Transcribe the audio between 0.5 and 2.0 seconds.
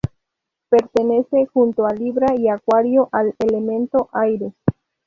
Pertenece junto a